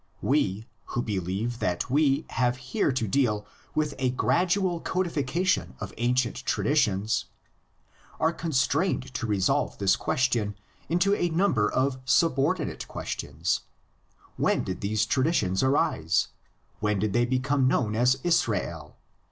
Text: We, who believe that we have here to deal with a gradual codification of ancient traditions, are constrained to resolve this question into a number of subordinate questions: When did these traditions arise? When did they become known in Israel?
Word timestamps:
We, 0.23 0.65
who 0.85 1.03
believe 1.03 1.59
that 1.59 1.87
we 1.91 2.25
have 2.31 2.57
here 2.57 2.91
to 2.91 3.07
deal 3.07 3.45
with 3.75 3.93
a 3.99 4.09
gradual 4.09 4.79
codification 4.79 5.75
of 5.79 5.93
ancient 5.97 6.37
traditions, 6.37 7.25
are 8.19 8.33
constrained 8.33 9.13
to 9.13 9.27
resolve 9.27 9.77
this 9.77 9.95
question 9.95 10.55
into 10.89 11.13
a 11.13 11.29
number 11.29 11.71
of 11.71 11.99
subordinate 12.03 12.87
questions: 12.87 13.59
When 14.37 14.63
did 14.63 14.81
these 14.81 15.05
traditions 15.05 15.61
arise? 15.61 16.29
When 16.79 16.97
did 16.97 17.13
they 17.13 17.27
become 17.27 17.67
known 17.67 17.93
in 17.93 18.03
Israel? 18.23 18.97